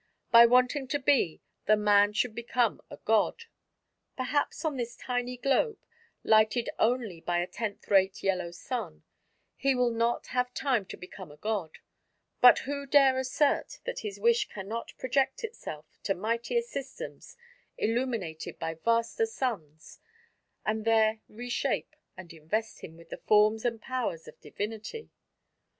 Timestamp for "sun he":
8.49-9.75